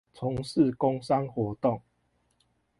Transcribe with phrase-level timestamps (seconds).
[0.15, 1.83] 從事工商活動